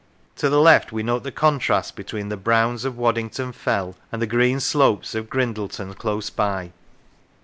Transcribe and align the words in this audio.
To 0.37 0.49
the 0.49 0.59
left 0.59 0.91
we 0.91 1.03
note 1.03 1.21
the 1.21 1.31
contrast 1.31 1.95
between 1.95 2.29
the 2.29 2.35
browns 2.35 2.85
of 2.85 2.97
Waddington 2.97 3.51
Fell 3.51 3.95
and 4.11 4.19
the 4.19 4.25
green 4.25 4.59
slopes 4.59 5.13
of 5.13 5.29
Grindleton 5.29 5.93
close 5.93 6.31
by. 6.31 6.71